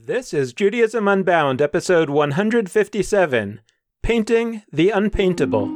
[0.08, 3.60] This is Judaism Unbound, episode 157
[4.02, 5.68] Painting the Unpaintable.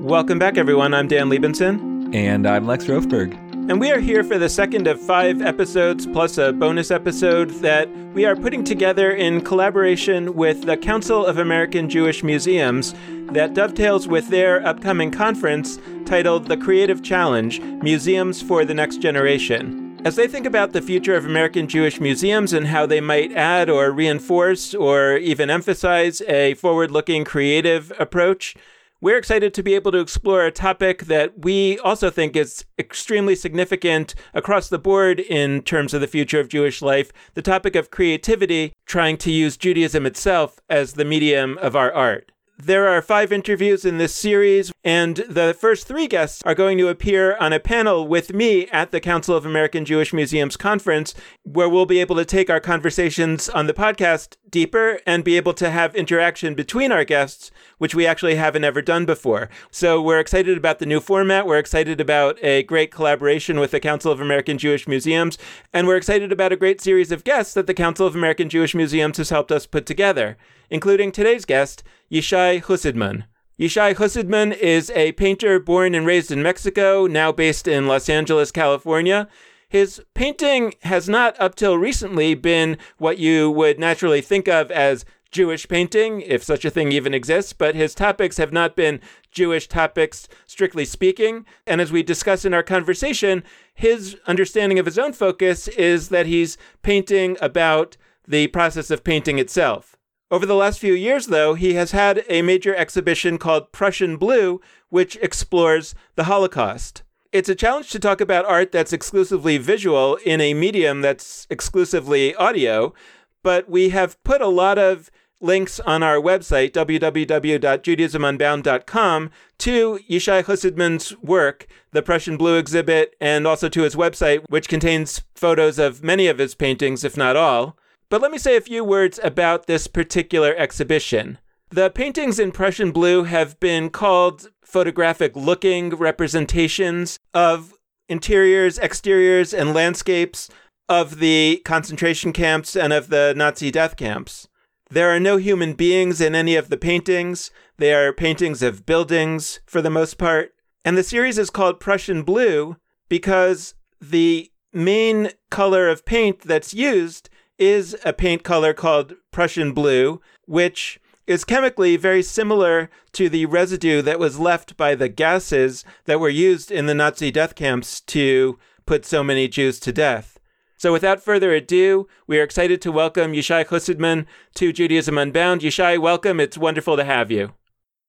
[0.00, 0.94] Welcome back, everyone.
[0.94, 2.14] I'm Dan Libenson.
[2.14, 3.34] And I'm Lex Rofeberg.
[3.68, 7.86] And we are here for the second of five episodes, plus a bonus episode that
[8.14, 12.94] we are putting together in collaboration with the Council of American Jewish Museums
[13.26, 19.83] that dovetails with their upcoming conference titled The Creative Challenge Museums for the Next Generation.
[20.04, 23.70] As they think about the future of American Jewish museums and how they might add
[23.70, 28.54] or reinforce or even emphasize a forward looking creative approach,
[29.00, 33.34] we're excited to be able to explore a topic that we also think is extremely
[33.34, 37.90] significant across the board in terms of the future of Jewish life the topic of
[37.90, 42.30] creativity, trying to use Judaism itself as the medium of our art.
[42.56, 46.86] There are five interviews in this series, and the first three guests are going to
[46.86, 51.68] appear on a panel with me at the Council of American Jewish Museums conference, where
[51.68, 55.68] we'll be able to take our conversations on the podcast deeper and be able to
[55.68, 59.50] have interaction between our guests, which we actually haven't ever done before.
[59.72, 61.44] So we're excited about the new format.
[61.44, 65.38] We're excited about a great collaboration with the Council of American Jewish Museums,
[65.72, 68.76] and we're excited about a great series of guests that the Council of American Jewish
[68.76, 70.36] Museums has helped us put together,
[70.70, 73.24] including today's guest, Yishai Jusidman.
[73.58, 78.52] Yishai Jusidman is a painter born and raised in Mexico, now based in Los Angeles,
[78.52, 79.26] California.
[79.74, 85.04] His painting has not, up till recently, been what you would naturally think of as
[85.32, 89.00] Jewish painting, if such a thing even exists, but his topics have not been
[89.32, 91.44] Jewish topics, strictly speaking.
[91.66, 93.42] And as we discuss in our conversation,
[93.74, 97.96] his understanding of his own focus is that he's painting about
[98.28, 99.96] the process of painting itself.
[100.30, 104.60] Over the last few years, though, he has had a major exhibition called Prussian Blue,
[104.88, 107.02] which explores the Holocaust.
[107.34, 112.32] It's a challenge to talk about art that's exclusively visual in a medium that's exclusively
[112.36, 112.94] audio,
[113.42, 121.20] but we have put a lot of links on our website, www.judaismunbound.com, to Yishai Jusidman's
[121.22, 126.28] work, the Prussian Blue exhibit, and also to his website, which contains photos of many
[126.28, 127.76] of his paintings, if not all.
[128.10, 131.38] But let me say a few words about this particular exhibition.
[131.70, 137.74] The paintings in Prussian blue have been called photographic looking representations of
[138.08, 140.50] interiors, exteriors, and landscapes
[140.88, 144.48] of the concentration camps and of the Nazi death camps.
[144.90, 147.52] There are no human beings in any of the paintings.
[147.76, 150.52] They are paintings of buildings for the most part.
[150.84, 152.76] And the series is called Prussian Blue
[153.08, 160.20] because the main color of paint that's used is a paint color called Prussian blue,
[160.46, 166.20] which is chemically very similar to the residue that was left by the gases that
[166.20, 170.38] were used in the Nazi death camps to put so many Jews to death.
[170.76, 174.26] So, without further ado, we are excited to welcome Yishai Jusidman
[174.56, 175.62] to Judaism Unbound.
[175.62, 176.40] Yishai, welcome.
[176.40, 177.52] It's wonderful to have you.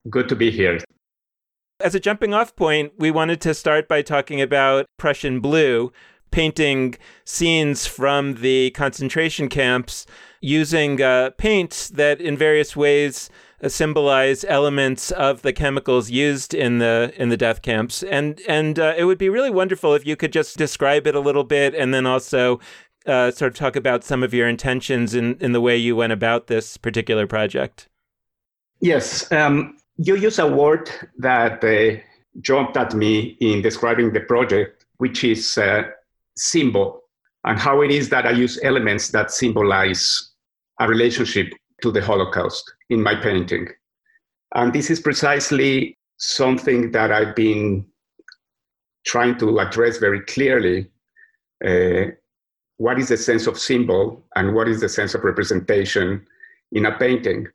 [0.09, 0.79] Good to be here.
[1.79, 5.91] As a jumping off point, we wanted to start by talking about Prussian blue,
[6.31, 10.05] painting scenes from the concentration camps
[10.45, 13.31] using uh, paints that in various ways
[13.63, 18.78] uh, symbolize elements of the chemicals used in the in the death camps and and
[18.78, 21.73] uh, it would be really wonderful if you could just describe it a little bit
[21.73, 22.59] and then also
[23.07, 26.13] uh, sort of talk about some of your intentions in, in the way you went
[26.13, 27.88] about this particular project.
[28.81, 30.89] Yes, um, you use a word
[31.19, 32.00] that uh,
[32.41, 35.84] jumped at me in describing the project, which is uh,
[36.35, 37.03] symbol
[37.45, 40.31] and how it is that I use elements that symbolize
[40.79, 43.67] a relationship to the Holocaust in my painting.
[44.53, 47.85] And this is precisely something that I've been
[49.05, 50.87] trying to address very clearly.
[51.66, 52.11] Uh,
[52.77, 56.25] what is the sense of symbol and what is the sense of representation
[56.72, 57.47] in a painting?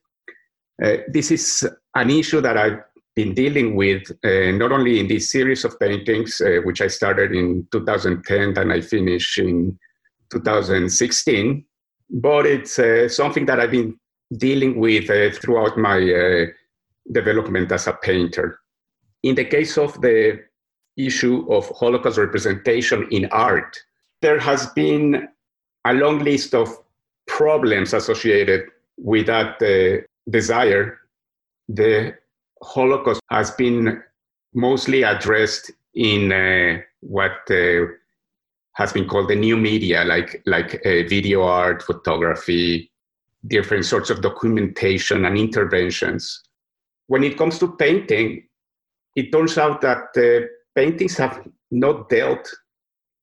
[0.82, 2.81] Uh, this is an issue that I've
[3.14, 7.32] been dealing with uh, not only in this series of paintings, uh, which I started
[7.32, 9.78] in 2010 and I finished in
[10.31, 11.64] 2016,
[12.11, 13.99] but it's uh, something that I've been
[14.37, 16.47] dealing with uh, throughout my uh,
[17.12, 18.61] development as a painter.
[19.23, 20.41] In the case of the
[20.97, 23.77] issue of Holocaust representation in art,
[24.23, 25.29] there has been
[25.87, 26.69] a long list of
[27.27, 28.62] problems associated
[28.99, 30.99] with that uh, desire,
[31.69, 32.15] the
[32.62, 34.03] Holocaust has been
[34.55, 37.87] mostly addressed in uh, what uh,
[38.75, 42.90] has been called the new media, like like uh, video art, photography,
[43.46, 46.43] different sorts of documentation and interventions.
[47.06, 48.46] When it comes to painting,
[49.17, 52.49] it turns out that uh, paintings have not dealt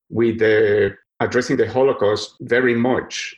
[0.09, 3.35] with uh, addressing the Holocaust very much.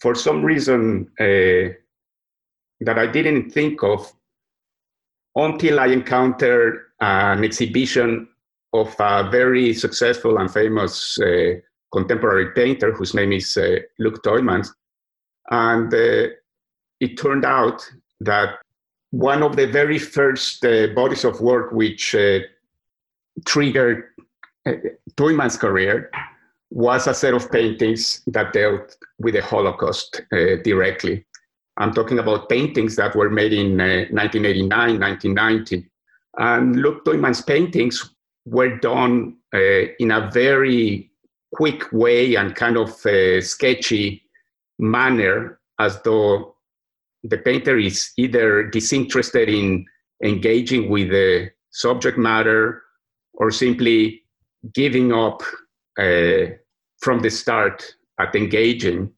[0.00, 1.74] For some reason uh,
[2.80, 4.12] that I didn't think of
[5.36, 8.28] until I encountered an exhibition
[8.72, 11.54] of a very successful and famous uh,
[11.92, 14.68] contemporary painter whose name is uh, Luc Tuymans.
[15.50, 16.28] And uh,
[17.00, 17.82] it turned out
[18.20, 18.58] that
[19.10, 22.38] one of the very first uh, bodies of work which uh,
[23.44, 24.04] triggered
[24.66, 24.72] uh,
[25.16, 26.10] Tuymans' career
[26.70, 30.22] was a set of paintings that dealt with the Holocaust
[30.64, 31.22] directly.
[31.76, 35.86] I'm talking about paintings that were made in 1989, 1990.
[36.38, 38.11] And Luc Tuymans' paintings
[38.44, 41.10] were done uh, in a very
[41.54, 42.90] quick way and kind of
[43.44, 44.22] sketchy
[44.78, 46.56] manner, as though
[47.22, 49.84] the painter is either disinterested in
[50.22, 52.82] engaging with the subject matter
[53.34, 54.22] or simply
[54.74, 55.42] giving up
[55.98, 56.46] uh,
[56.98, 59.12] from the start at engaging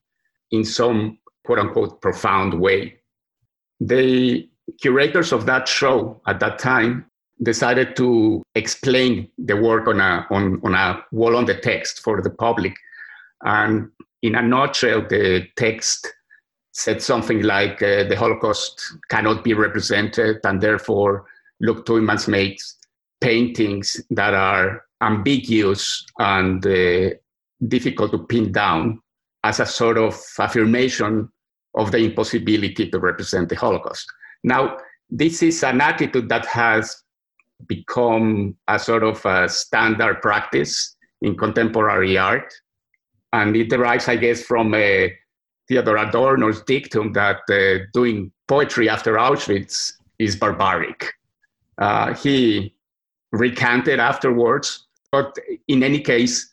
[0.51, 2.97] in some quote unquote profound way.
[3.81, 4.49] The
[4.81, 7.07] curators of that show at that time
[7.43, 12.23] decided to explain the work on a, on, on a wall on the text for
[12.23, 12.75] the public.
[13.43, 13.91] And
[14.23, 16.13] in a nutshell, the text
[16.73, 21.27] said something like uh, the Holocaust cannot be represented, and therefore
[21.61, 22.77] Luc Tuymans makes
[23.21, 27.11] paintings that are ambiguous and uh,
[27.69, 29.01] difficult to pin down
[29.45, 31.29] as a sort of affirmation
[31.77, 34.07] of the impossibility to represent the Holocaust.
[34.43, 34.79] Now,
[35.11, 37.04] this is an attitude that has
[37.67, 42.53] become a sort of a standard practice in contemporary art.
[43.33, 45.09] And it derives, I guess, from a uh,
[45.67, 51.13] Theodor Adorno's dictum that uh, doing poetry after Auschwitz is barbaric.
[51.79, 52.75] Uh, he
[53.33, 55.37] recanted afterwards, but
[55.69, 56.53] in any case,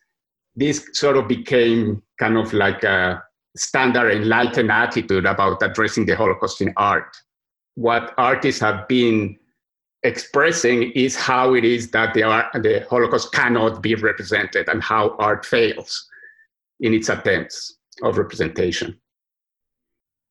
[0.56, 3.22] this sort of became kind of like a
[3.56, 7.16] standard enlightened attitude about addressing the Holocaust in art.
[7.76, 9.38] What artists have been
[10.04, 15.16] expressing is how it is that the, art, the Holocaust cannot be represented and how
[15.20, 16.08] art fails
[16.80, 19.00] in its attempts of representation.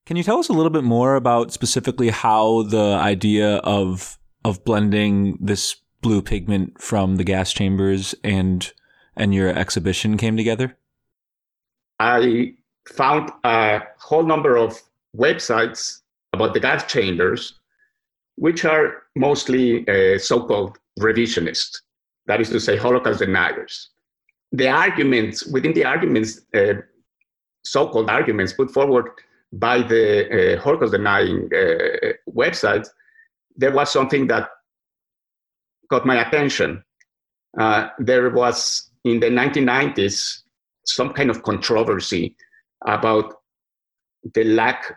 [0.06, 4.64] Can you tell us a little bit more about specifically how the idea of of
[4.64, 8.72] blending this blue pigment from the gas chambers and
[9.14, 10.76] and your exhibition came together?
[12.00, 12.54] I
[12.88, 14.80] found a whole number of
[15.16, 16.00] websites
[16.32, 17.59] about the gas chambers,
[18.40, 21.82] which are mostly uh, so-called revisionists,
[22.26, 23.90] that is to say, Holocaust deniers.
[24.52, 26.80] The arguments within the arguments, uh,
[27.64, 29.10] so-called arguments put forward
[29.52, 30.06] by the
[30.56, 32.88] uh, Holocaust denying uh, websites,
[33.56, 34.48] there was something that
[35.90, 36.82] caught my attention.
[37.58, 40.44] Uh, there was in the 1990s
[40.86, 42.34] some kind of controversy
[42.86, 43.34] about
[44.32, 44.94] the lack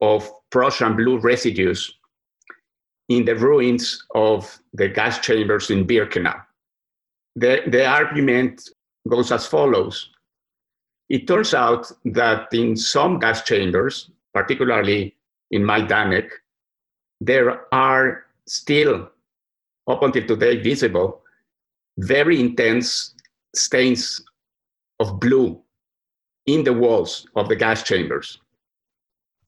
[0.00, 1.96] of Prussian blue residues
[3.08, 6.42] in the ruins of the gas chambers in Birkenau.
[7.36, 8.68] The, the argument
[9.08, 10.10] goes as follows
[11.08, 15.14] it turns out that in some gas chambers, particularly
[15.50, 16.28] in Majdanek,
[17.20, 19.08] there are still,
[19.86, 21.22] up until today, visible
[21.98, 23.14] very intense
[23.54, 24.20] stains
[25.00, 25.58] of blue
[26.46, 28.38] in the walls of the gas chambers.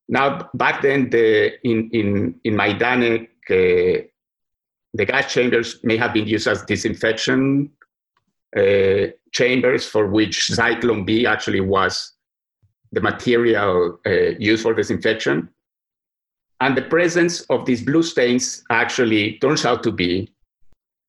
[0.08, 4.02] Now, back then, the, in, in, in Majdanek, uh,
[4.94, 7.70] the gas chambers may have been used as disinfection
[8.56, 12.12] uh, chambers for which Zyklon B actually was
[12.92, 15.48] the material uh, used for disinfection.
[16.60, 20.32] And the presence of these blue stains actually turns out to be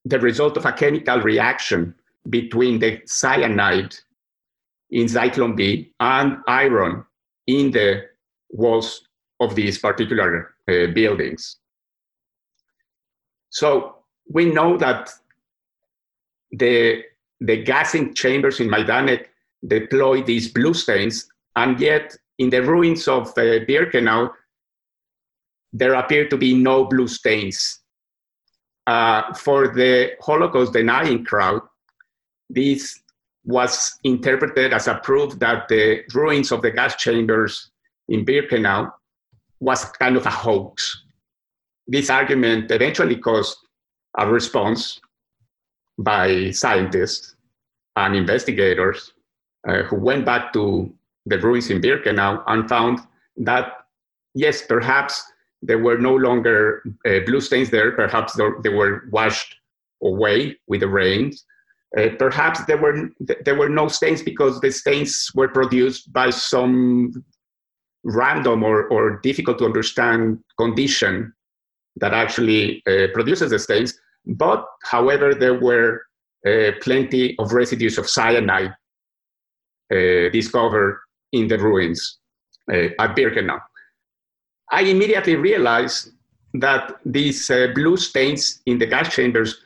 [0.05, 1.95] the result of a chemical reaction
[2.29, 3.95] between the cyanide
[4.91, 7.05] in Zyklon B and iron
[7.47, 8.07] in the
[8.49, 9.07] walls
[9.39, 11.57] of these particular uh, buildings.
[13.49, 13.95] So
[14.27, 15.11] we know that
[16.51, 17.03] the
[17.41, 19.25] the gassing chambers in Majdanek
[19.65, 24.31] deploy these blue stains, and yet in the ruins of uh, Birkenau,
[25.71, 27.79] there appear to be no blue stains.
[28.87, 31.61] Uh, for the Holocaust denying crowd,
[32.49, 32.99] this
[33.45, 37.71] was interpreted as a proof that the ruins of the gas chambers
[38.07, 38.91] in Birkenau
[39.59, 41.03] was kind of a hoax.
[41.91, 43.57] This argument eventually caused
[44.15, 45.01] a response
[45.97, 47.35] by scientists
[47.95, 49.11] and investigators
[49.67, 50.93] uh, who went back to
[51.25, 52.99] the ruins in Birkenau and found
[53.37, 53.73] that,
[54.35, 55.23] yes, perhaps
[55.63, 59.55] there were no longer uh, blue stains there, perhaps they were washed
[60.03, 61.43] away with the rains.
[61.97, 63.09] Uh, perhaps there were
[63.45, 67.25] there were no stains because the stains were produced by some
[68.03, 71.33] random or, or difficult to understand condition
[71.97, 73.99] that actually uh, produces the stains.
[74.25, 76.01] But however, there were
[76.45, 78.73] uh, plenty of residues of cyanide
[79.91, 82.19] uh, discovered in the ruins
[82.71, 83.59] at Birkenau.
[84.71, 86.11] I immediately realized
[86.53, 89.63] that these uh, blue stains in the gas chambers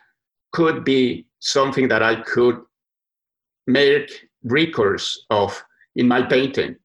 [0.54, 2.62] could be something that I could
[3.68, 4.10] make
[4.44, 5.62] recourse of
[5.96, 6.76] in my painting.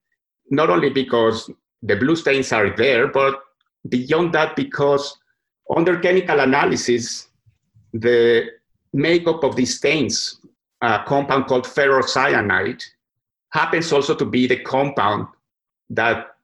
[0.50, 1.50] Not only because
[1.82, 3.40] the blue stains are there, but
[3.88, 5.16] beyond that, because
[5.74, 7.28] under chemical analysis,
[7.92, 8.50] the
[8.92, 10.40] makeup of these stains,
[10.80, 12.82] a compound called ferrocyanide,
[13.50, 15.26] happens also to be the compound
[15.90, 16.36] that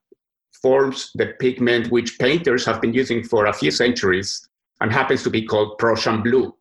[0.63, 4.49] forms the pigment which painters have been using for a few centuries
[4.81, 6.55] and happens to be called Prussian blue.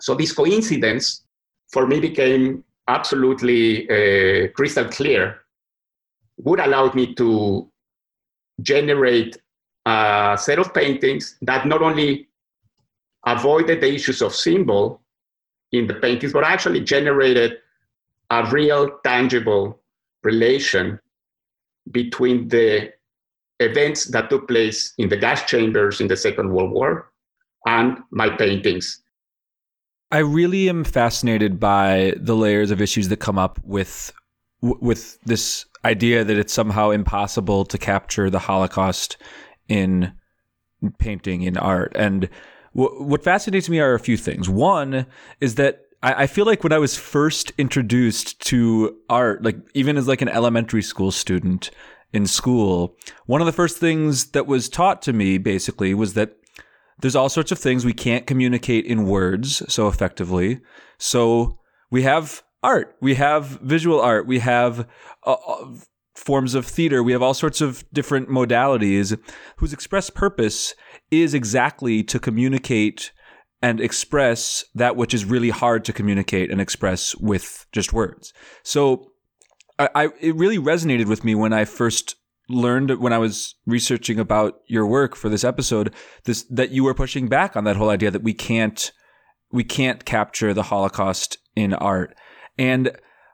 [0.00, 1.22] So this coincidence
[1.70, 5.42] for me became absolutely uh, crystal clear,
[6.38, 7.70] would allow me to
[8.62, 9.38] generate
[9.90, 12.28] a set of paintings that not only
[13.26, 15.00] avoided the issues of symbol
[15.72, 17.58] in the paintings, but actually generated
[18.30, 19.80] a real tangible
[20.22, 20.98] relation
[21.90, 22.92] between the
[23.58, 27.10] events that took place in the gas chambers in the Second World War
[27.66, 29.02] and my paintings.
[30.12, 34.12] I really am fascinated by the layers of issues that come up with
[34.62, 39.16] with this idea that it's somehow impossible to capture the Holocaust
[39.70, 40.12] in
[40.98, 41.92] painting in art.
[41.94, 42.28] And
[42.72, 44.48] what fascinates me are a few things.
[44.48, 45.06] One
[45.40, 50.08] is that I, feel like when I was first introduced to art, like even as
[50.08, 51.70] like an elementary school student
[52.12, 52.96] in school,
[53.26, 56.36] one of the first things that was taught to me basically was that
[57.00, 60.60] there's all sorts of things we can't communicate in words so effectively.
[60.96, 61.58] So
[61.90, 64.88] we have art, we have visual art, we have
[65.24, 65.36] uh
[66.14, 69.18] forms of theater, we have all sorts of different modalities
[69.56, 70.74] whose express purpose
[71.10, 73.12] is exactly to communicate
[73.62, 78.32] and express that which is really hard to communicate and express with just words.
[78.62, 79.12] So
[79.78, 82.16] I, I, it really resonated with me when I first
[82.48, 86.94] learned when I was researching about your work for this episode this that you were
[86.94, 88.90] pushing back on that whole idea that we can't
[89.52, 92.14] we can't capture the Holocaust in art.
[92.58, 92.92] And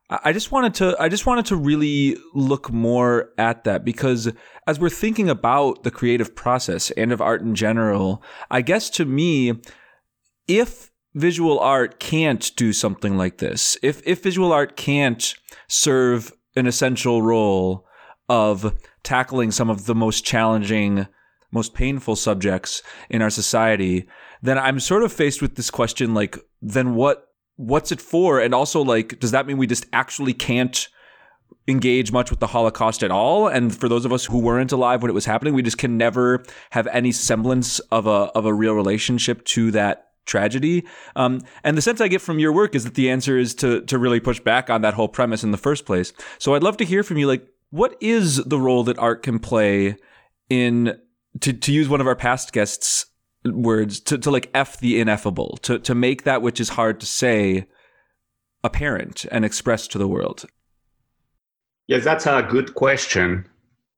[0.09, 4.33] I just wanted to I just wanted to really look more at that because
[4.67, 9.05] as we're thinking about the creative process and of art in general, I guess to
[9.05, 9.61] me
[10.47, 15.35] if visual art can't do something like this, if if visual art can't
[15.67, 17.85] serve an essential role
[18.29, 21.09] of tackling some of the most challenging,
[21.51, 24.07] most painful subjects in our society,
[24.41, 27.25] then I'm sort of faced with this question like then what
[27.57, 28.41] what's it for?
[28.41, 30.89] And also like does that mean we just actually can't
[31.69, 33.49] engage much with the Holocaust at all.
[33.49, 35.97] And for those of us who weren't alive when it was happening, we just can
[35.97, 40.85] never have any semblance of a of a real relationship to that tragedy.
[41.15, 43.81] Um, and the sense I get from your work is that the answer is to
[43.83, 46.13] to really push back on that whole premise in the first place.
[46.39, 49.39] So I'd love to hear from you, like, what is the role that art can
[49.39, 49.97] play
[50.49, 50.99] in
[51.41, 53.07] to to use one of our past guests'
[53.55, 57.07] words to to like f the ineffable to to make that which is hard to
[57.07, 57.67] say
[58.65, 60.47] apparent and expressed to the world.
[61.88, 63.47] Yes, that's a good question.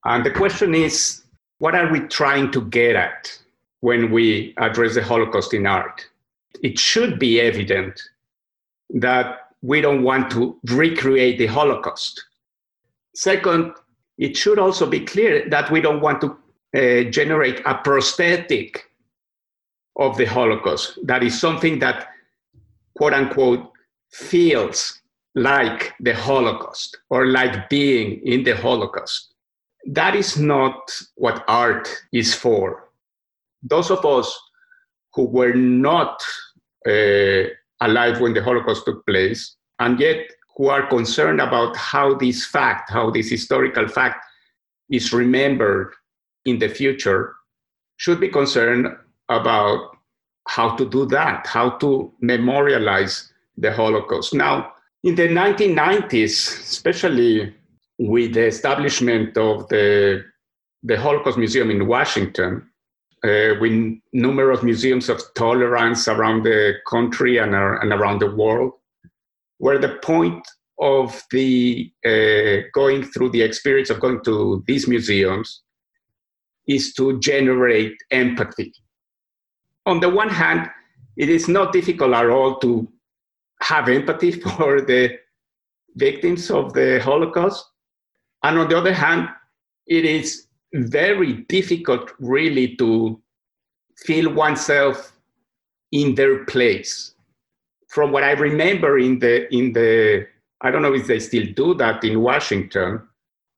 [0.05, 1.23] And the question is,
[1.59, 3.38] what are we trying to get at
[3.81, 6.07] when we address the Holocaust in art?
[6.62, 8.00] it should be evident
[8.90, 12.25] that we don't want to recreate the Holocaust.
[13.14, 13.73] Second,
[14.17, 16.37] it should also be clear that we don't want to
[16.76, 18.85] uh, generate a prosthetic
[19.99, 20.99] of the Holocaust.
[21.05, 22.09] That is something that,
[22.97, 23.73] quote unquote,
[24.12, 25.00] feels
[25.35, 29.35] like the Holocaust or like being in the Holocaust.
[29.87, 32.90] That is not what art is for.
[33.62, 34.38] Those of us
[35.14, 36.23] who were not
[36.87, 37.45] uh,
[37.81, 40.26] alive when the Holocaust took place, and yet
[40.57, 44.25] who are concerned about how this fact, how this historical fact
[44.90, 45.93] is remembered
[46.45, 47.35] in the future,
[47.97, 48.88] should be concerned
[49.28, 49.97] about
[50.47, 54.35] how to do that, how to memorialize the Holocaust.
[54.35, 54.73] Now,
[55.04, 56.35] In the 1990s,
[56.73, 57.54] especially
[57.99, 60.25] with the establishment of the,
[60.82, 62.68] the Holocaust Museum in Washington,
[63.25, 68.73] uh, with numerous museums of tolerance around the country and, uh, and around the world,
[69.58, 70.47] where the point
[70.80, 75.62] of the uh, going through the experience of going to these museums
[76.66, 78.73] is to generate empathy.
[79.88, 80.68] On the one hand,
[81.16, 82.87] it is not difficult at all to
[83.62, 85.18] have empathy for the
[85.97, 87.64] victims of the Holocaust.
[88.42, 89.30] And on the other hand,
[89.87, 93.18] it is very difficult really to
[94.04, 95.12] feel oneself
[95.90, 97.14] in their place.
[97.88, 100.26] From what I remember in the in the
[100.61, 103.09] I don't know if they still do that in Washington.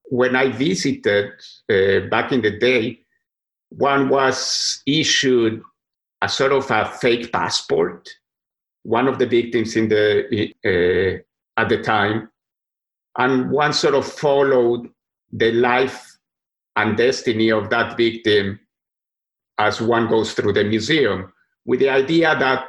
[0.04, 1.32] When I visited
[1.68, 3.00] uh, back in the day,
[3.70, 5.62] one was issued
[6.22, 8.08] a sort of a fake passport.
[8.82, 12.30] One of the victims in the uh, at the time,
[13.18, 14.88] and one sort of followed
[15.32, 16.16] the life
[16.76, 18.58] and destiny of that victim
[19.58, 21.32] as one goes through the museum,
[21.66, 22.64] with the idea that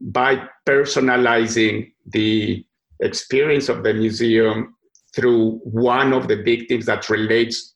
[0.00, 2.64] by personalizing the
[3.00, 4.74] experience of the museum
[5.14, 7.74] through one of the victims that relates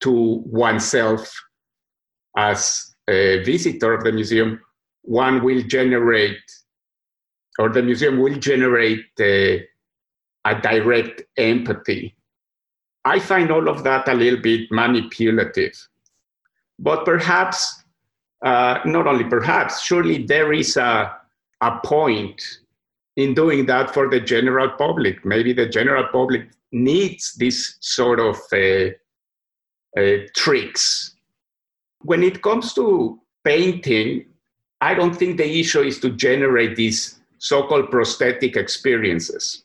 [0.00, 1.30] to oneself
[2.36, 4.60] as visitor of the museum,
[5.02, 6.42] one will generate,
[7.58, 9.66] or the museum will generate a,
[10.62, 12.14] direct empathy.
[13.04, 15.74] I find all of that a little bit manipulative.
[16.78, 17.82] But perhaps,
[18.44, 21.16] uh, not only perhaps, surely there is a,
[21.60, 22.40] a point
[23.16, 25.24] in doing that for the general public.
[25.24, 28.90] Maybe the general public needs this sort of uh,
[29.98, 31.15] uh, tricks.
[32.06, 34.26] When it comes to painting,
[34.80, 39.64] I don't think the issue is to generate these so called prosthetic experiences.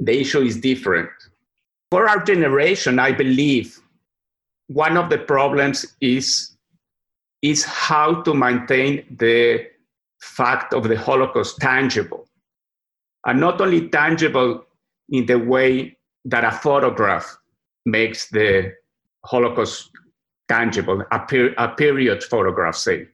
[0.00, 1.10] The issue is different.
[1.90, 3.78] For our generation, I believe
[4.68, 6.56] one of the problems is,
[7.42, 9.66] is how to maintain the
[10.20, 12.26] fact of the Holocaust tangible
[13.26, 14.64] And not only tangible
[15.10, 17.36] in the way that a photograph
[17.86, 18.72] makes the
[19.24, 19.90] Holocaust
[20.54, 23.08] tangible, a, per- a period photograph, say.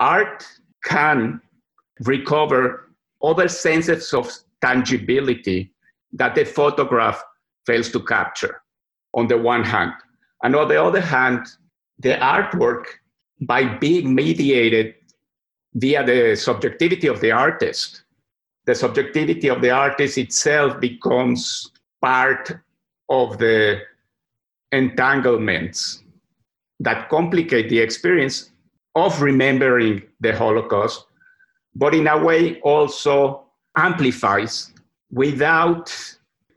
[0.00, 0.46] Art
[0.84, 1.40] can
[2.00, 2.90] recover
[3.22, 4.30] other senses of
[4.62, 5.72] tangibility
[6.20, 7.22] that the photograph
[7.66, 8.62] fails to capture,
[9.12, 9.92] on the one hand.
[10.42, 11.40] And on the other hand,
[11.98, 12.84] the artwork,
[13.40, 14.94] by being mediated
[15.74, 18.04] via the subjectivity of the artist,
[18.66, 22.44] the subjectivity of the artist itself becomes part
[23.08, 23.80] of the
[24.72, 26.03] entanglements
[26.80, 28.50] that complicate the experience
[28.94, 31.06] of remembering the Holocaust,
[31.74, 33.44] but in a way also
[33.76, 34.72] amplifies
[35.10, 35.92] without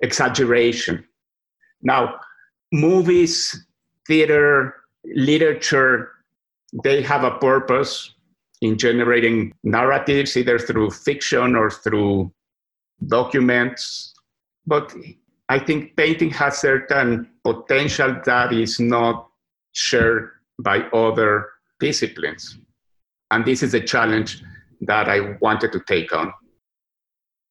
[0.02, 1.04] exaggeration.
[1.82, 2.20] Now,
[2.72, 3.66] movies,
[4.08, 4.76] theater,
[5.16, 6.12] literature,
[6.84, 8.14] they have a purpose
[8.62, 12.32] in generating narratives, either through fiction or through
[13.08, 14.14] documents.
[14.66, 14.94] But
[15.50, 19.27] I think painting has certain potential that is not
[19.78, 22.58] shared by other disciplines.
[23.30, 24.42] And this is a challenge
[24.82, 26.34] that I wanted to take on.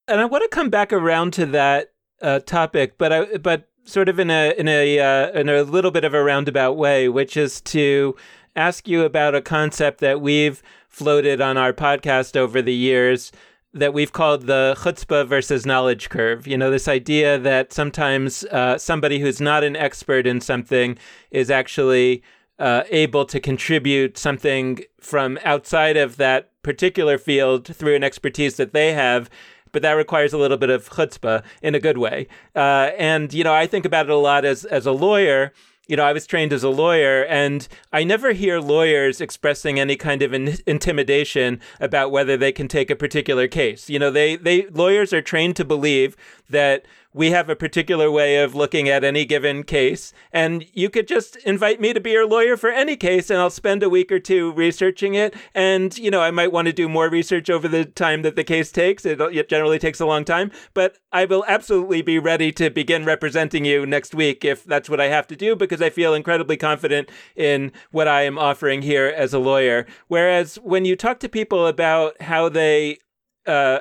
[0.09, 4.09] And I want to come back around to that uh, topic, but I, but sort
[4.09, 7.37] of in a in a uh, in a little bit of a roundabout way, which
[7.37, 8.17] is to
[8.55, 13.31] ask you about a concept that we've floated on our podcast over the years
[13.77, 16.47] that we've called the chutzpah versus knowledge curve.
[16.47, 20.99] You know, this idea that sometimes uh, somebody who's not an expert in something
[21.31, 22.23] is actually
[22.59, 28.73] uh, able to contribute something from outside of that particular field through an expertise that
[28.73, 29.29] they have.
[29.73, 32.29] But that requires a little bit of chutzpah in a good way.
[32.55, 35.53] Uh, and, you know, I think about it a lot as, as a lawyer
[35.87, 39.97] you know, I was trained as a lawyer, and I never hear lawyers expressing any
[39.97, 43.89] kind of in- intimidation about whether they can take a particular case.
[43.89, 46.17] You know, they, they lawyers are trained to believe
[46.51, 46.85] that
[47.17, 50.13] we have a particular way of looking at any given case.
[50.33, 53.49] And you could just invite me to be your lawyer for any case, and I'll
[53.49, 55.35] spend a week or two researching it.
[55.55, 58.45] And, you know, I might want to do more research over the time that the
[58.45, 59.07] case takes.
[59.07, 63.65] It, generally takes a long time, but I will absolutely be ready to begin representing
[63.65, 67.11] you next week if that's what I have to do, because I feel incredibly confident
[67.35, 69.87] in what I am offering here as a lawyer.
[70.09, 72.99] Whereas when you talk to people about how they,
[73.47, 73.79] uh,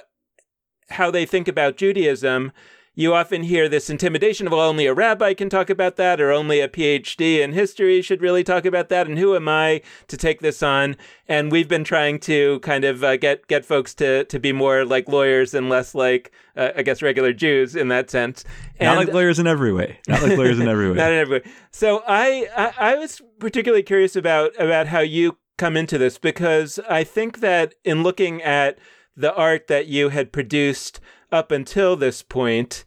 [0.92, 2.54] how they think about Judaism,
[2.96, 6.32] you often hear this intimidation of, well, only a rabbi can talk about that, or
[6.32, 10.18] only a PhD in history should really talk about that, and who am I to
[10.18, 10.96] take this on?
[11.28, 14.86] And we've been trying to kind of uh, get get folks to to be more
[14.86, 18.46] like lawyers and less like, uh, I guess, regular Jews in that sense.
[18.80, 20.00] And, Not like lawyers in every way.
[20.08, 20.96] Not like lawyers in every way.
[20.96, 21.52] Not in every way.
[21.72, 26.80] So I, I I was particularly curious about about how you come into this because
[26.90, 28.78] I think that in looking at
[29.16, 31.00] the art that you had produced
[31.36, 32.86] up until this point,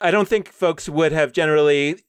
[0.00, 2.00] I don't think folks would have generally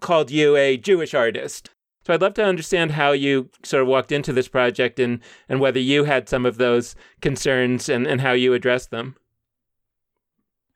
[0.00, 1.70] called you a Jewish artist.
[2.06, 5.60] So I'd love to understand how you sort of walked into this project and, and
[5.60, 9.16] whether you had some of those concerns and, and how you addressed them.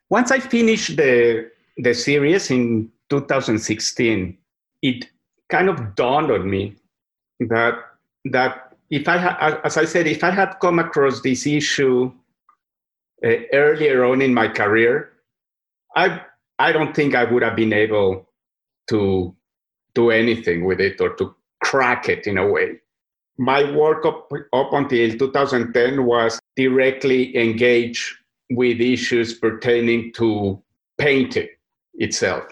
[0.08, 4.36] Once I finished the, the series in 2016,
[4.82, 5.06] it
[5.48, 6.74] kind of dawned on me
[7.38, 7.74] that,
[8.24, 12.12] that if I had, as I said, if I had come across this issue
[13.24, 15.12] uh, earlier on in my career,
[15.96, 16.22] I
[16.58, 18.28] I don't think I would have been able
[18.88, 19.34] to
[19.94, 22.80] do anything with it or to crack it in a way.
[23.38, 28.14] My work up, up until 2010 was directly engaged
[28.50, 30.62] with issues pertaining to
[30.98, 31.48] painting
[31.94, 32.44] itself,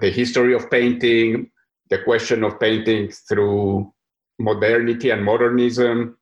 [0.00, 1.50] the history of painting,
[1.90, 3.92] the question of painting through
[4.38, 6.16] modernity and modernism.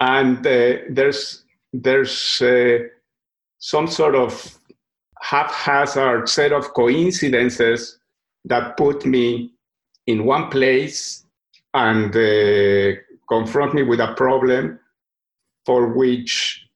[0.00, 2.78] And uh, there's, there's uh,
[3.58, 4.58] some sort of
[5.20, 7.98] haphazard set of coincidences
[8.44, 9.52] that put me
[10.06, 11.24] in one place
[11.74, 14.78] and uh, confront me with a problem
[15.66, 16.66] for which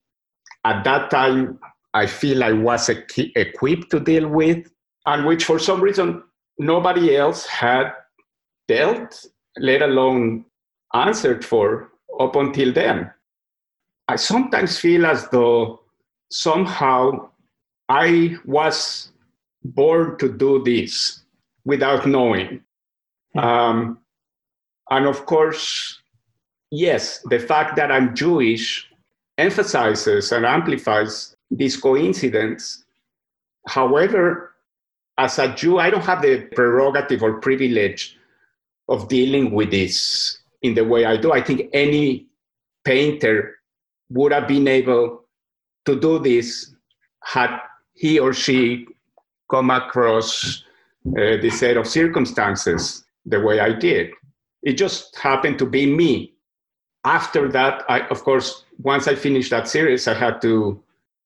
[0.65, 1.59] at that time
[1.93, 4.69] I feel I was equipped to deal with,
[5.05, 6.23] and which for some reason
[6.57, 7.93] nobody else had
[8.67, 9.25] dealt,
[9.57, 10.45] let alone
[10.93, 13.11] answered for up until then.
[14.07, 15.82] I sometimes feel as though
[16.33, 17.29] somehow
[17.89, 19.11] I was
[19.63, 21.21] born to do this
[21.63, 22.61] without knowing.
[23.37, 23.99] Um,
[24.89, 25.99] and of course,
[26.71, 28.89] yes, the fact that I'm Jewish
[29.37, 32.83] emphasizes and amplifies this coincidence.
[33.67, 34.55] However,
[35.19, 38.17] as a Jew, I don't have the prerogative or privilege
[38.89, 41.31] of dealing with this in the way I do.
[41.31, 42.25] I think any
[42.83, 43.59] painter
[44.09, 45.22] would have been able
[45.85, 46.73] to do this
[47.23, 47.59] had
[47.93, 48.87] he or she
[49.49, 50.63] come across
[51.07, 54.11] uh, the set of circumstances the way I did.
[54.61, 56.33] It just happened to be me.
[57.05, 60.81] After that, I, of course, once I finished that series, I had to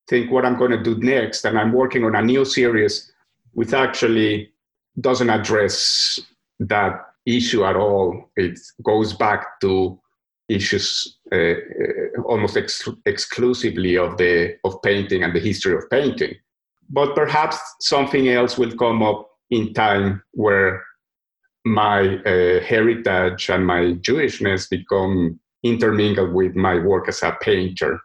[0.10, 1.46] think what I'm going to do next.
[1.46, 3.12] And I'm working on a new series
[3.54, 4.52] which actually
[5.00, 6.20] doesn't address
[6.60, 8.30] that issue at all.
[8.36, 10.00] It goes back to
[10.50, 16.36] issues uh, uh, almost ex- exclusively of the of painting and the history of painting.
[16.90, 20.84] But perhaps something else will come up in time where
[21.66, 28.00] my uh, heritage and my Jewishness become intermingled with my work as a painter.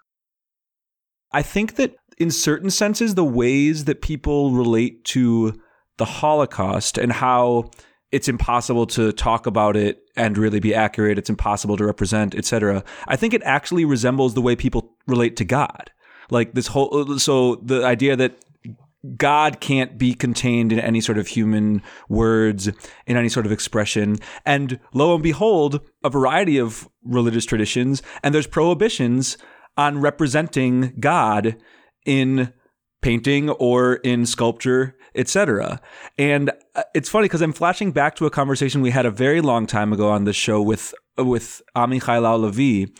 [1.32, 5.60] I think that in certain senses, the ways that people relate to
[5.98, 7.70] the Holocaust and how
[8.12, 11.18] it's impossible to talk about it and really be accurate.
[11.18, 12.84] It's impossible to represent, etc.
[13.08, 15.90] I think it actually resembles the way people relate to God.
[16.30, 18.38] Like this whole, so the idea that
[19.16, 22.68] God can't be contained in any sort of human words,
[23.06, 24.18] in any sort of expression.
[24.46, 29.36] And lo and behold, a variety of religious traditions, and there's prohibitions
[29.76, 31.56] on representing God
[32.04, 32.52] in
[33.02, 35.80] painting or in sculpture, etc.
[36.16, 39.40] And uh, it's funny because I'm flashing back to a conversation we had a very
[39.40, 42.90] long time ago on this show with with Amichai Lau-Lavie,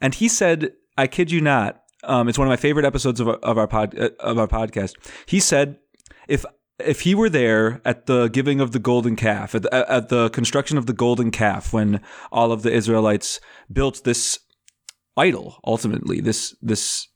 [0.00, 3.28] and he said, "I kid you not." Um, it's one of my favorite episodes of,
[3.28, 4.94] of our pod, uh, of our podcast.
[5.26, 5.78] He said,
[6.28, 6.44] "If
[6.78, 10.30] if he were there at the giving of the golden calf, at the, at the
[10.30, 13.40] construction of the golden calf, when all of the Israelites
[13.72, 14.38] built this
[15.16, 17.08] idol, ultimately this this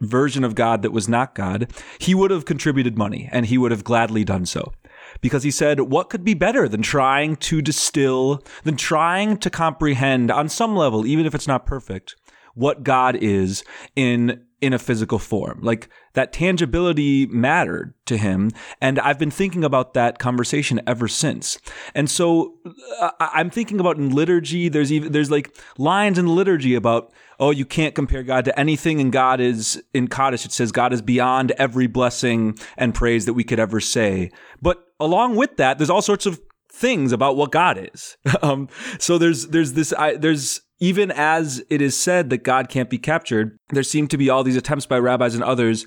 [0.00, 3.70] version of God that was not God, he would have contributed money and he would
[3.70, 4.72] have gladly done so.
[5.20, 10.30] Because he said, what could be better than trying to distill, than trying to comprehend
[10.30, 12.16] on some level, even if it's not perfect,
[12.54, 13.64] what God is
[13.94, 15.60] in in a physical form.
[15.62, 18.50] Like that tangibility mattered to him.
[18.80, 21.58] And I've been thinking about that conversation ever since.
[21.94, 22.54] And so
[23.00, 27.50] uh, I'm thinking about in liturgy, there's even, there's like lines in liturgy about, oh,
[27.50, 28.98] you can't compare God to anything.
[28.98, 33.34] And God is in Kaddish, it says God is beyond every blessing and praise that
[33.34, 34.30] we could ever say.
[34.62, 36.40] But along with that, there's all sorts of
[36.72, 38.16] things about what God is.
[38.42, 42.90] um, so there's, there's this, I, there's, even as it is said that God can't
[42.90, 45.86] be captured, there seem to be all these attempts by rabbis and others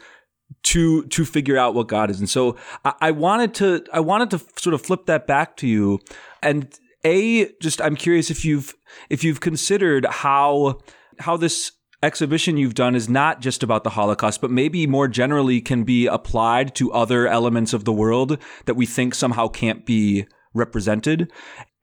[0.63, 2.19] to to figure out what God is.
[2.19, 5.67] And so I, I wanted to I wanted to sort of flip that back to
[5.67, 5.99] you
[6.41, 6.73] and
[7.05, 8.73] a just I'm curious if you've
[9.09, 10.79] if you've considered how
[11.19, 15.59] how this exhibition you've done is not just about the Holocaust, but maybe more generally
[15.59, 20.25] can be applied to other elements of the world that we think somehow can't be
[20.53, 21.31] represented.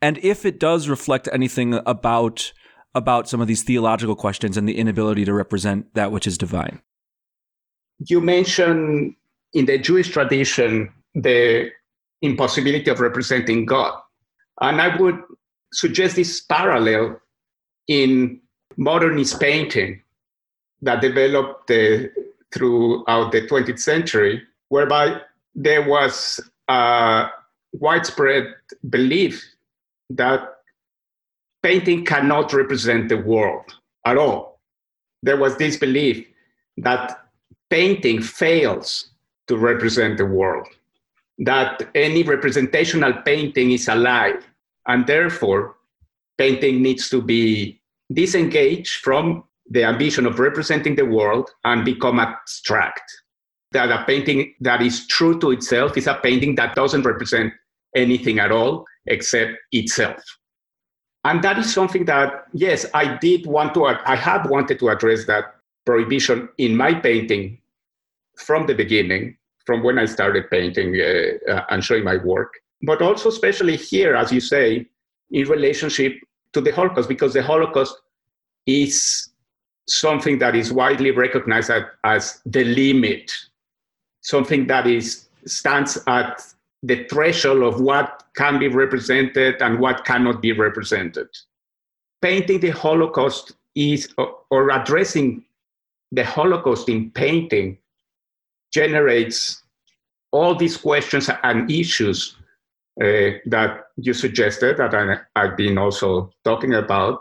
[0.00, 2.52] And if it does reflect anything about
[2.96, 6.80] about some of these theological questions and the inability to represent that which is divine.
[7.98, 9.14] You mentioned
[9.52, 11.70] in the Jewish tradition the
[12.22, 14.00] impossibility of representing God.
[14.62, 15.22] And I would
[15.72, 17.20] suggest this parallel
[17.86, 18.40] in
[18.78, 20.02] modernist painting
[20.80, 22.08] that developed uh,
[22.52, 25.20] throughout the 20th century, whereby
[25.54, 27.28] there was a
[27.72, 28.54] widespread
[28.88, 29.44] belief
[30.10, 30.55] that
[31.66, 33.64] painting cannot represent the world
[34.04, 34.60] at all.
[35.24, 36.24] There was this belief
[36.76, 37.26] that
[37.70, 39.10] painting fails
[39.48, 40.68] to represent the world,
[41.38, 44.34] that any representational painting is a lie,
[44.86, 45.74] and therefore
[46.38, 47.80] painting needs to be
[48.12, 53.10] disengaged from the ambition of representing the world and become abstract.
[53.72, 57.52] That a painting that is true to itself is a painting that doesn't represent
[57.96, 60.22] anything at all except itself.
[61.26, 65.26] And that is something that, yes, I did want to, I had wanted to address
[65.26, 67.58] that prohibition in my painting
[68.36, 73.02] from the beginning, from when I started painting uh, uh, and showing my work, but
[73.02, 74.86] also, especially here, as you say,
[75.32, 76.12] in relationship
[76.52, 77.96] to the Holocaust, because the Holocaust
[78.66, 79.30] is
[79.88, 83.32] something that is widely recognized as, as the limit,
[84.20, 86.40] something that is stands at
[86.86, 91.26] the threshold of what can be represented and what cannot be represented.
[92.22, 94.14] Painting the Holocaust is,
[94.50, 95.44] or addressing
[96.12, 97.78] the Holocaust in painting,
[98.72, 99.62] generates
[100.30, 102.36] all these questions and issues
[103.02, 107.20] uh, that you suggested that I, I've been also talking about.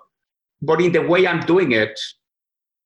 [0.62, 2.00] But in the way I'm doing it,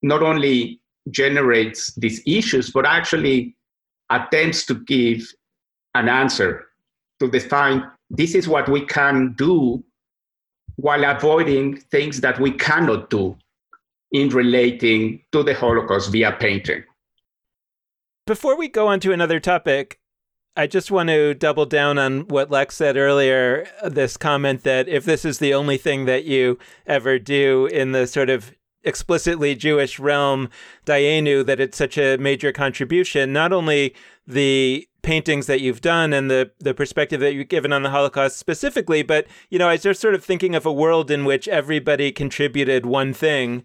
[0.02, 0.80] not only
[1.12, 3.56] generates these issues, but actually
[4.10, 5.28] attempts to give
[5.94, 6.69] an answer
[7.20, 9.84] to define this is what we can do
[10.78, 13.38] while avoiding things that we cannot do
[14.12, 16.84] in relating to the Holocaust via painting.
[18.26, 20.00] Before we go on to another topic,
[20.56, 25.06] I just want to double down on what Lex said earlier this comment that if
[25.06, 28.54] this is the only thing that you ever do in the sort of
[28.84, 30.50] explicitly Jewish realm,
[30.86, 36.30] Dayenu, that it's such a major contribution, not only the paintings that you've done and
[36.30, 39.84] the the perspective that you've given on the Holocaust specifically, but you know, I was
[39.84, 43.64] just sort of thinking of a world in which everybody contributed one thing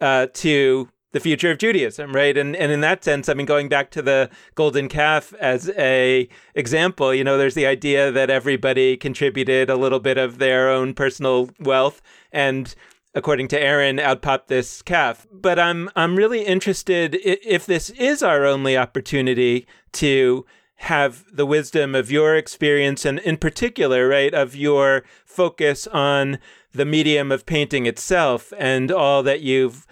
[0.00, 2.36] uh, to the future of Judaism, right?
[2.36, 6.28] And and in that sense, I mean, going back to the golden calf as a
[6.54, 10.94] example, you know, there's the idea that everybody contributed a little bit of their own
[10.94, 12.02] personal wealth
[12.32, 12.74] and
[13.16, 15.26] according to Aaron, out popped this calf.
[15.32, 20.44] But I'm I'm really interested if this is our only opportunity to
[20.80, 26.38] have the wisdom of your experience and in particular, right, of your focus on
[26.72, 29.86] the medium of painting itself and all that you've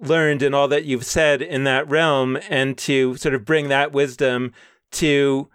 [0.00, 3.92] learned and all that you've said in that realm and to sort of bring that
[3.92, 4.52] wisdom
[4.90, 5.48] to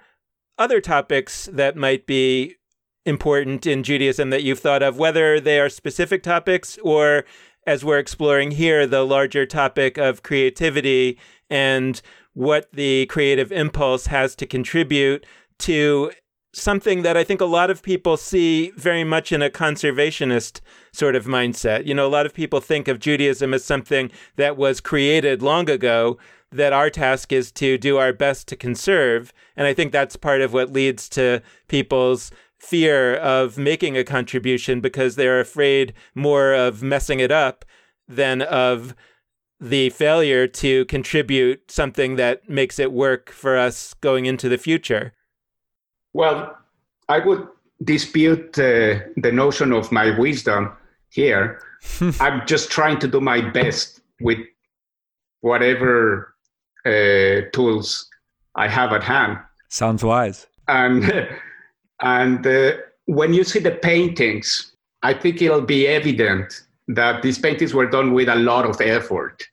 [0.58, 2.56] other topics that might be
[3.10, 7.26] important in Judaism that you've thought of, whether they are specific topics or,
[7.68, 11.20] as we're exploring here, the larger topic of creativity
[11.50, 12.02] and
[12.34, 15.26] what the creative impulse has to contribute
[15.58, 16.12] to
[16.54, 21.16] something that I think a lot of people see very much in a conservationist sort
[21.16, 21.86] of mindset.
[21.86, 25.70] You know, a lot of people think of Judaism as something that was created long
[25.70, 26.18] ago,
[26.52, 29.32] that our task is to do our best to conserve.
[29.56, 34.82] And I think that's part of what leads to people's fear of making a contribution
[34.82, 37.66] because they're afraid more of messing it up
[38.08, 38.96] than of
[39.60, 45.14] the failure to contribute something that makes it work for us going into the future?
[46.14, 46.58] Well,
[47.10, 47.48] I would
[47.84, 50.72] dispute uh, the notion of my wisdom
[51.10, 51.62] here.
[52.20, 54.40] I'm just trying to do my best with
[55.42, 56.36] whatever
[56.86, 58.08] uh, tools
[58.56, 59.40] I have at hand.
[59.70, 60.48] Sounds wise.
[60.68, 61.04] And
[62.02, 62.74] And uh,
[63.06, 64.72] when you see the paintings,
[65.04, 69.44] I think it'll be evident that these paintings were done with a lot of effort.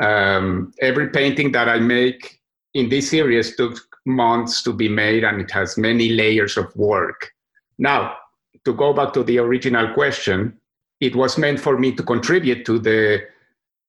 [0.00, 2.40] Um, every painting that I make
[2.74, 7.30] in this series took months to be made and it has many layers of work.
[7.78, 8.16] Now,
[8.64, 10.58] to go back to the original question,
[11.00, 13.22] it was meant for me to contribute to the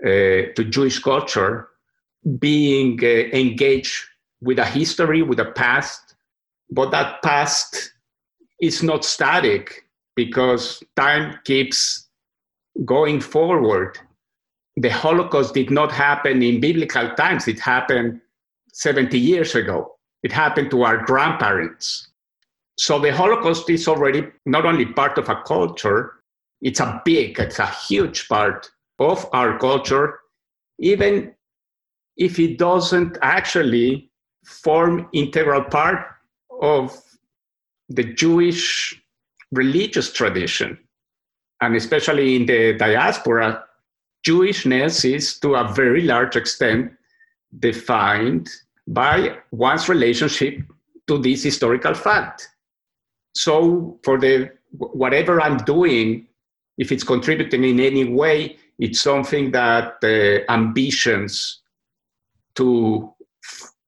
[0.03, 1.67] uh, to Jewish culture
[2.39, 4.05] being uh, engaged
[4.41, 6.08] with a history, with a past,
[6.71, 7.93] but that past
[8.61, 12.09] is not static because time keeps
[12.85, 13.97] going forward.
[14.77, 18.21] The Holocaust did not happen in biblical times, it happened
[18.73, 19.95] 70 years ago.
[20.23, 22.09] It happened to our grandparents.
[22.77, 26.15] So the Holocaust is already not only part of a culture,
[26.61, 30.19] it's a big, it's a huge part of our culture,
[30.79, 31.33] even
[32.17, 34.11] if it doesn't actually
[34.45, 36.05] form integral part
[36.61, 36.95] of
[37.89, 39.01] the Jewish
[39.51, 40.77] religious tradition.
[41.61, 43.63] And especially in the diaspora,
[44.25, 46.91] Jewishness is to a very large extent
[47.59, 48.49] defined
[48.87, 50.59] by one's relationship
[51.07, 52.49] to this historical fact.
[53.33, 56.27] So for the whatever I'm doing,
[56.77, 61.61] if it's contributing in any way, it's something that uh, ambitions
[62.55, 63.13] to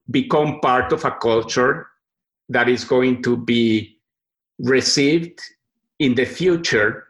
[0.10, 1.88] become part of a culture
[2.52, 3.98] that is going to be
[4.60, 5.40] received
[6.00, 7.08] in the future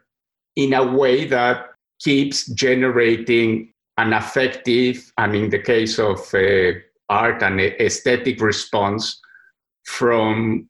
[0.56, 1.66] in a way that
[2.00, 6.72] keeps generating an effective, and in the case of uh,
[7.08, 9.20] art, an aesthetic response
[9.84, 10.68] from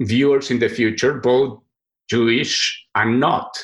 [0.00, 1.60] viewers in the future, both
[2.08, 3.56] Jewish and not.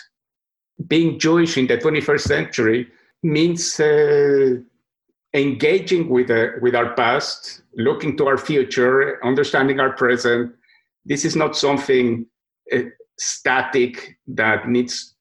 [0.87, 2.89] Being Jewish in the 21st century
[3.23, 4.57] means uh,
[5.35, 10.55] engaging with, uh, with our past, looking to our future, understanding our present.
[11.05, 12.27] This is not something
[12.73, 12.79] uh,
[13.19, 15.15] static that needs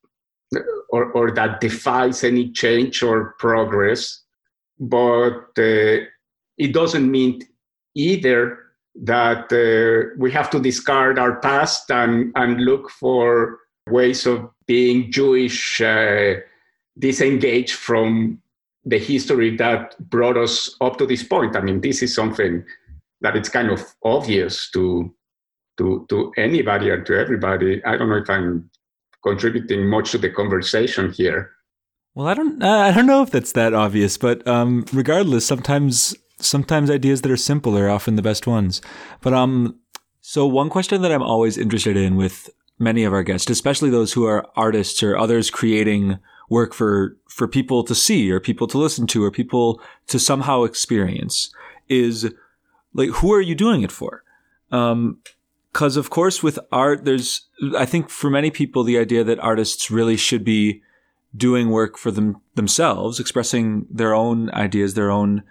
[0.89, 4.24] or, or that defies any change or progress,
[4.80, 6.02] but uh,
[6.58, 7.41] it doesn't mean
[7.93, 8.58] either
[8.95, 15.12] that uh, we have to discard our past and, and look for ways of being
[15.12, 15.82] Jewish,
[16.98, 18.41] disengaged from
[18.85, 21.55] the history that brought us up to this point.
[21.55, 22.63] I mean, this is something
[23.21, 25.13] that it's kind of obvious to
[25.77, 27.83] to to anybody and to everybody.
[27.85, 28.69] I don't know if I'm
[29.23, 31.51] contributing much to the conversation here.
[32.15, 36.15] Well, I don't uh, I don't know if that's that obvious, but um, regardless, sometimes
[36.39, 38.81] sometimes ideas that are simple are often the best ones.
[39.21, 39.79] But um,
[40.21, 44.13] so one question that I'm always interested in with many of our guests, especially those
[44.13, 46.17] who are artists or others creating
[46.49, 50.63] work for for people to see or people to listen to or people to somehow
[50.63, 51.53] experience,
[51.88, 52.33] is
[52.93, 54.23] like who are you doing it for?
[54.71, 55.19] Um,
[55.71, 59.91] because of course with art there's i think for many people the idea that artists
[59.91, 60.81] really should be
[61.35, 65.43] doing work for them themselves expressing their own ideas their own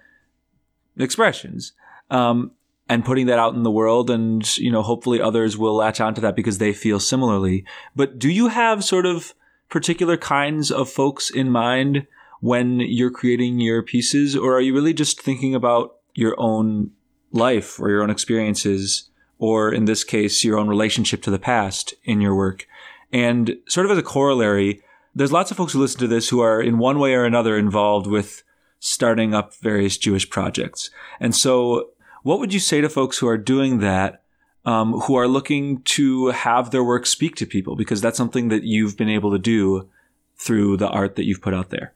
[0.99, 1.73] expressions
[2.11, 2.51] um,
[2.89, 6.21] and putting that out in the world and you know hopefully others will latch onto
[6.21, 9.35] that because they feel similarly but do you have sort of
[9.69, 12.07] particular kinds of folks in mind
[12.41, 16.91] when you're creating your pieces or are you really just thinking about your own
[17.33, 21.95] life or your own experiences or in this case, your own relationship to the past
[22.05, 22.67] in your work.
[23.13, 24.83] And sort of as a corollary,
[25.15, 27.57] there's lots of folks who listen to this who are in one way or another
[27.57, 28.43] involved with
[28.81, 30.91] starting up various Jewish projects.
[31.21, 31.91] And so,
[32.23, 34.23] what would you say to folks who are doing that,
[34.69, 37.75] um, who are looking to have their work speak to people?
[37.75, 39.89] Because that's something that you've been able to do
[40.37, 41.95] through the art that you've put out there.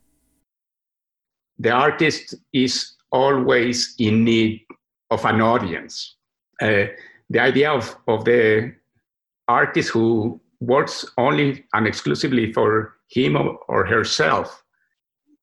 [1.59, 4.63] The artist is always in need
[5.11, 6.17] of an audience.
[6.63, 6.85] Uh,
[7.29, 8.73] the idea of, of the
[9.49, 13.37] artist who works only and exclusively for him
[13.69, 14.65] or herself,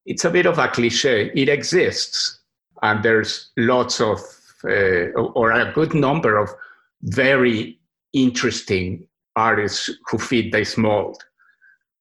[0.07, 1.31] it's a bit of a cliche.
[1.35, 2.39] It exists,
[2.81, 4.19] and there's lots of,
[4.63, 6.49] uh, or a good number of
[7.01, 7.79] very
[8.13, 11.23] interesting artists who fit this mold.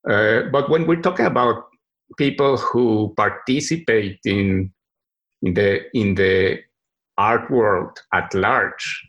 [0.08, 1.66] Uh, but when we're talking about
[2.16, 4.72] people who participate in
[5.42, 6.58] in the in the
[7.16, 9.08] art world at large,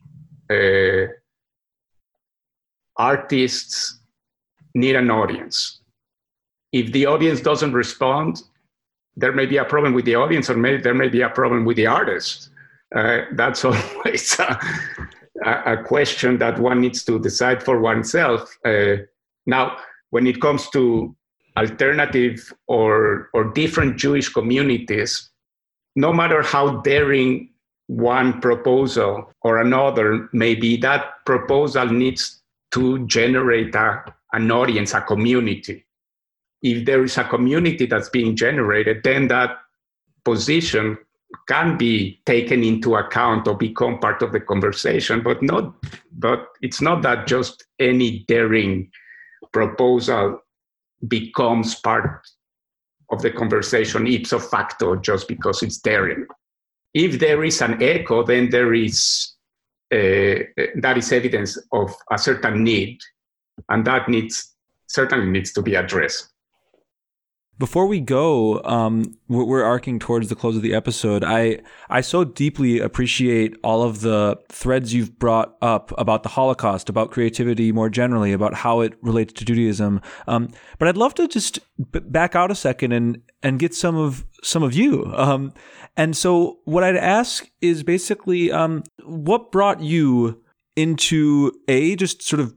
[0.52, 1.08] uh,
[2.98, 4.00] artists
[4.76, 5.82] need an audience.
[6.72, 8.44] If the audience doesn't respond,
[9.16, 11.66] there may be a problem with the audience, or may, there may be a problem
[11.66, 12.50] with the artist.
[12.96, 14.60] Uh, that's always a,
[15.46, 18.58] a, question that one needs to decide for oneself.
[18.66, 18.98] Uh,
[19.46, 19.78] now,
[20.10, 21.16] when it comes to
[21.58, 25.30] alternative or, or different Jewish communities,
[25.96, 27.50] no matter how daring
[27.88, 32.42] one proposal or another, may be, that proposal needs
[32.72, 34.04] to generate a,
[34.34, 35.86] an audience, a community.
[36.62, 39.58] If there is a community that's being generated, then that
[40.24, 40.98] position
[41.48, 45.74] can be taken into account or become part of the conversation, but not
[46.14, 48.90] but it's not that just any daring
[49.52, 50.40] proposal
[51.08, 52.28] becomes part
[53.12, 56.26] of the conversation ipso facto just because it's daring
[56.94, 59.34] if there is an echo, then there is
[59.92, 63.00] uh, that is evidence of a certain need,
[63.70, 64.56] and that needs
[64.88, 66.30] certainly needs to be addressed.
[67.60, 71.26] Before we go, um, we're arcing towards the close of the episode.
[71.26, 76.88] I I so deeply appreciate all of the threads you've brought up about the Holocaust,
[76.88, 80.00] about creativity more generally, about how it relates to Judaism.
[80.26, 84.26] Um, but I'd love to just back out a second and and get some of
[84.42, 85.12] some of you.
[85.14, 85.54] Um,
[85.98, 90.42] and so, what I'd ask is basically, um, what brought you
[90.78, 92.56] into a just sort of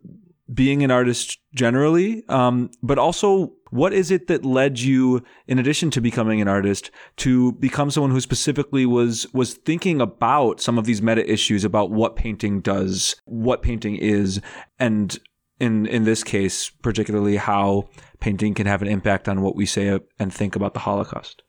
[0.55, 5.91] being an artist generally, um, but also what is it that led you, in addition
[5.93, 10.85] to becoming an artist, to become someone who specifically was was thinking about some of
[10.85, 14.43] these meta issues about what painting does, what painting is,
[14.79, 15.19] and
[15.59, 17.89] in in this case, particularly how
[18.21, 21.43] painting can have an impact on what we say and think about the Holocaust.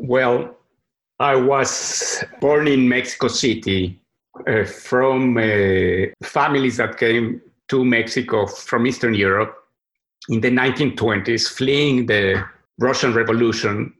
[0.00, 0.56] Well,
[1.20, 4.00] I was born in Mexico City
[4.46, 9.57] uh, from uh, families that came to Mexico from Eastern Europe
[10.28, 12.44] in the 1920s, fleeing the
[12.78, 13.92] Russian Revolution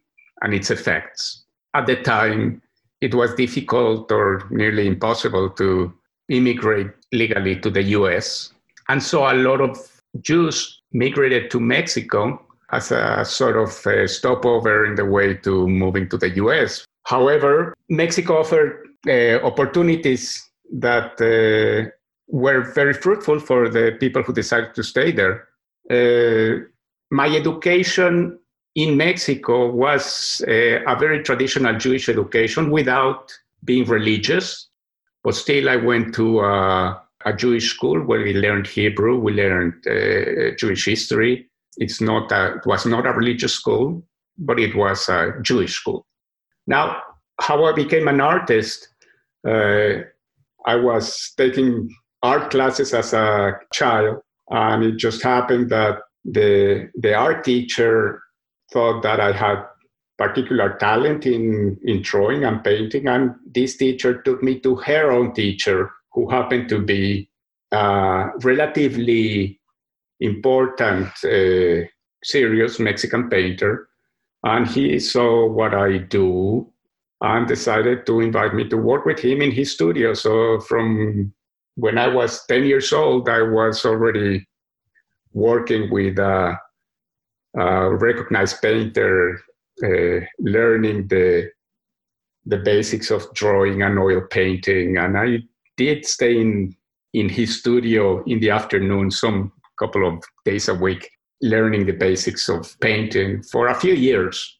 [0.42, 1.44] and its effects.
[1.74, 2.62] At the time,
[3.00, 5.92] it was difficult or nearly impossible to
[6.28, 8.52] immigrate legally to the US.
[8.88, 9.78] And so a lot of
[10.20, 16.08] Jews migrated to Mexico as a sort of a stopover in the way to moving
[16.08, 16.84] to the US.
[17.04, 21.90] However, Mexico offered uh, opportunities that uh,
[22.26, 25.47] were very fruitful for the people who decided to stay there.
[25.90, 26.64] Uh,
[27.10, 28.38] my education
[28.74, 33.32] in Mexico was uh, a very traditional Jewish education without
[33.64, 34.68] being religious,
[35.24, 39.74] but still I went to uh, a Jewish school where we learned Hebrew, we learned
[39.86, 41.48] uh, Jewish history.
[41.78, 44.02] It's not a, it was not a religious school,
[44.36, 46.06] but it was a Jewish school.
[46.66, 47.02] Now,
[47.40, 48.88] how I became an artist,
[49.46, 50.02] uh,
[50.66, 51.88] I was taking
[52.22, 54.18] art classes as a child,
[54.50, 58.22] and it just happened that the the art teacher
[58.72, 59.64] thought that I had
[60.16, 65.32] particular talent in in drawing and painting, and this teacher took me to her own
[65.32, 67.30] teacher, who happened to be
[67.72, 69.60] a relatively
[70.20, 71.86] important, uh,
[72.24, 73.88] serious Mexican painter,
[74.42, 76.66] and he saw what I do
[77.20, 80.14] and decided to invite me to work with him in his studio.
[80.14, 81.32] So from
[81.78, 84.44] when I was 10 years old, I was already
[85.32, 86.58] working with a,
[87.56, 89.40] a recognized painter,
[89.84, 91.50] uh, learning the
[92.46, 94.96] the basics of drawing and oil painting.
[94.96, 95.42] And I
[95.76, 96.74] did stay in
[97.12, 101.08] in his studio in the afternoon, some couple of days a week,
[101.42, 104.58] learning the basics of painting for a few years.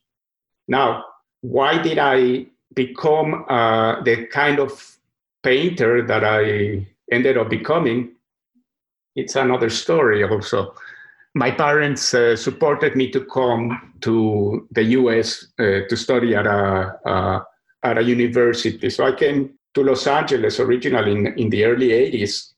[0.69, 1.05] Now,
[1.41, 4.71] why did I become uh, the kind of
[5.43, 8.13] painter that I ended up becoming,
[9.17, 10.75] it's another story also.
[11.35, 17.45] My parents uh, supported me to come to the US uh, to study at a,
[17.83, 18.91] at a university.
[18.91, 22.53] So I came to Los Angeles originally in, in the early 80s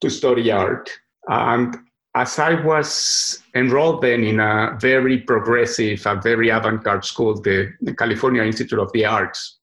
[0.00, 0.90] to study art.
[1.28, 1.76] And
[2.14, 7.72] as I was enrolled then in a very progressive, a very avant garde school, the,
[7.80, 9.58] the California Institute of the Arts,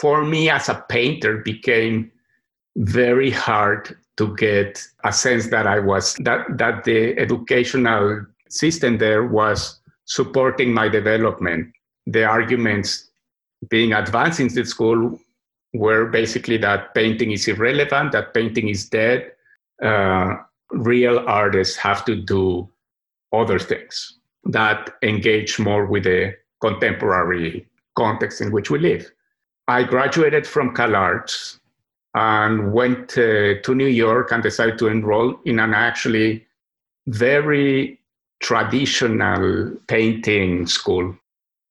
[0.00, 2.10] for me as a painter became
[2.76, 9.24] very hard to get a sense that I was that that the educational system there
[9.26, 11.72] was supporting my development.
[12.06, 13.10] The arguments
[13.68, 15.18] being advanced in the school
[15.72, 19.32] were basically that painting is irrelevant, that painting is dead.
[19.82, 20.36] Uh,
[20.70, 22.68] real artists have to do
[23.32, 27.66] other things that engage more with the contemporary
[27.96, 29.10] context in which we live.
[29.66, 31.58] I graduated from CalArts
[32.14, 36.46] and went uh, to New York and decided to enroll in an actually
[37.08, 38.00] very
[38.40, 41.16] traditional painting school.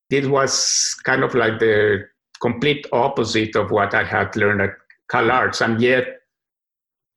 [0.09, 2.05] It was kind of like the
[2.41, 4.71] complete opposite of what I had learned at
[5.11, 6.21] CalArts, and yet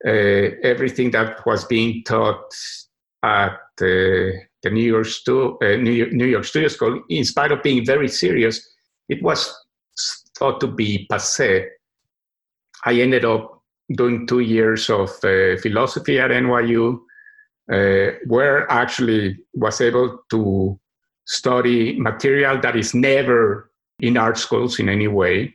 [0.07, 2.55] uh, everything that was being taught
[3.23, 7.51] at uh, the New York, stu- uh, New, York, New York Studio School, in spite
[7.51, 8.75] of being very serious,
[9.09, 9.53] it was
[10.39, 11.67] thought to be passe
[12.85, 13.63] I ended up
[13.95, 17.01] doing two years of uh, philosophy at NYU,
[17.73, 20.79] uh, where actually was able to
[21.27, 23.71] study material that is never
[24.01, 25.55] in art schools in any way,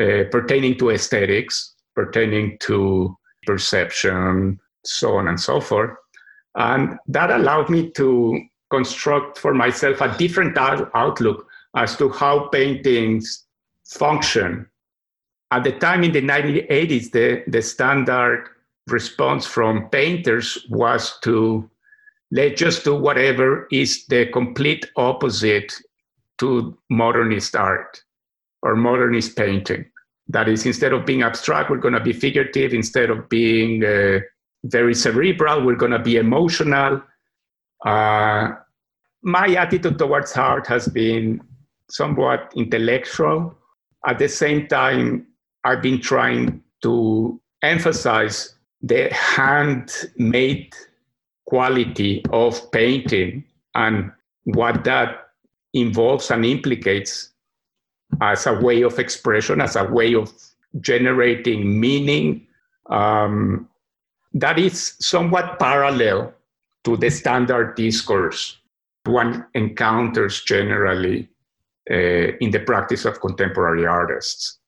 [0.00, 5.96] uh, pertaining to aesthetics, pertaining to perception, so on and so forth.
[6.54, 8.40] And that allowed me to
[8.70, 11.46] construct for myself a different out- outlook
[11.76, 13.46] as to how paintings
[13.84, 14.69] function.
[15.52, 18.48] At the time in the 1980s, the, the standard
[18.86, 21.68] response from painters was to
[22.30, 25.72] let's just do whatever is the complete opposite
[26.38, 28.02] to modernist art
[28.62, 29.84] or modernist painting.
[30.28, 32.72] That is, instead of being abstract, we're going to be figurative.
[32.72, 34.20] Instead of being uh,
[34.64, 37.02] very cerebral, we're going to be emotional.
[37.84, 38.52] Uh,
[39.22, 41.40] my attitude towards art has been
[41.90, 43.56] somewhat intellectual.
[44.06, 45.26] At the same time,
[45.64, 50.74] I've been trying to emphasize the handmade
[51.46, 53.44] quality of painting
[53.74, 54.10] and
[54.44, 55.28] what that
[55.74, 57.30] involves and implicates
[58.20, 60.32] as a way of expression, as a way of
[60.80, 62.46] generating meaning.
[62.88, 63.68] Um,
[64.32, 66.32] that is somewhat parallel
[66.84, 68.60] to the standard discourse
[69.04, 71.28] one encounters generally
[71.90, 74.58] uh, in the practice of contemporary artists.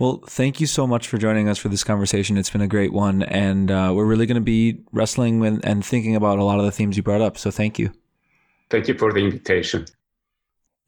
[0.00, 2.38] Well, thank you so much for joining us for this conversation.
[2.38, 5.84] It's been a great one, and uh, we're really going to be wrestling with and
[5.84, 7.36] thinking about a lot of the themes you brought up.
[7.36, 7.92] So, thank you.
[8.70, 9.84] Thank you for the invitation.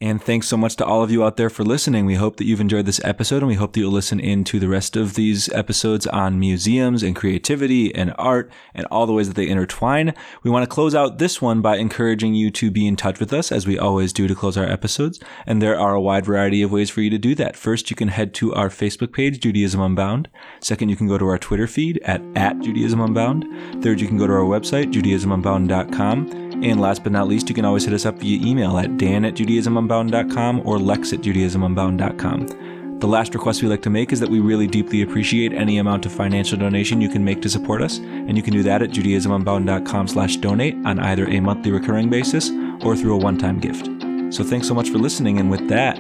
[0.03, 2.07] And thanks so much to all of you out there for listening.
[2.07, 4.59] We hope that you've enjoyed this episode and we hope that you'll listen in to
[4.59, 9.29] the rest of these episodes on museums and creativity and art and all the ways
[9.29, 10.13] that they intertwine.
[10.43, 13.33] We want to close out this one by encouraging you to be in touch with
[13.33, 15.21] us as we always do to close our episodes.
[15.47, 17.57] And there are a wide variety of ways for you to do that.
[17.57, 20.29] First, you can head to our Facebook page, Judaism Unbound.
[20.59, 23.47] Second, you can go to our Twitter feed at, at Judaism Unbound.
[23.85, 26.52] Third, you can go to our website, judaismunbound.com.
[26.63, 29.25] And last but not least, you can always hit us up via email at dan
[29.25, 32.99] at judaismunbound.com or lex at judaismunbound.com.
[33.01, 36.07] The last request we like to make is that we really deeply appreciate any amount
[36.07, 38.91] of financial donation you can make to support us, and you can do that at
[38.91, 42.51] judaismunbound.com slash donate on either a monthly recurring basis
[42.85, 43.87] or through a one-time gift.
[44.33, 45.99] So thanks so much for listening, and with that,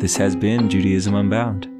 [0.00, 1.79] this has been Judaism Unbound.